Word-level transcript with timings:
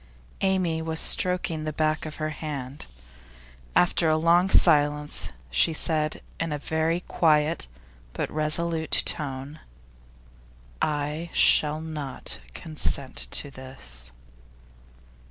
Amy 0.41 0.81
was 0.81 0.99
stroking 0.99 1.63
the 1.63 1.71
back 1.71 2.07
of 2.07 2.15
her 2.15 2.31
hand. 2.31 2.87
After 3.75 4.09
a 4.09 4.17
long 4.17 4.49
silence, 4.49 5.31
she 5.51 5.73
said 5.73 6.23
in 6.39 6.51
a 6.51 6.57
very 6.57 7.01
quiet, 7.01 7.67
but 8.13 8.29
very 8.29 8.37
resolute 8.37 9.03
tone: 9.05 9.59
'I 10.81 11.29
shall 11.33 11.81
not 11.81 12.39
consent 12.55 13.15
to 13.29 13.51
this. 13.51 14.11